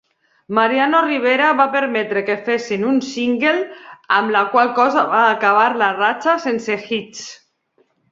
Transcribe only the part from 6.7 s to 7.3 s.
"hits".